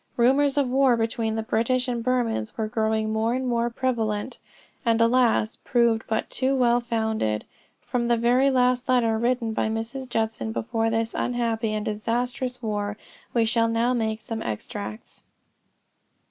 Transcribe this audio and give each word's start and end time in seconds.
Rumors 0.17 0.57
of 0.57 0.65
a 0.65 0.69
war 0.69 0.97
between 0.97 1.35
the 1.35 1.43
British 1.43 1.87
and 1.87 2.03
Burmans 2.03 2.57
were 2.57 2.67
growing 2.67 3.13
more 3.13 3.35
and 3.35 3.47
more 3.47 3.69
prevalent, 3.69 4.39
and 4.83 4.99
alas, 4.99 5.59
proved 5.63 6.01
but 6.07 6.27
too 6.31 6.55
well 6.55 6.79
founded. 6.81 7.45
From 7.85 8.07
the 8.07 8.17
very 8.17 8.49
last 8.49 8.89
letter 8.89 9.19
written 9.19 9.53
by 9.53 9.67
Mrs. 9.69 10.09
Judson 10.09 10.51
before 10.53 10.89
this 10.89 11.13
most 11.13 11.23
unhappy 11.23 11.71
and 11.73 11.85
disastrous 11.85 12.63
war, 12.63 12.97
we 13.35 13.45
shall 13.45 13.67
now 13.67 13.93
make 13.93 14.21
some 14.21 14.41
extracts. 14.41 15.21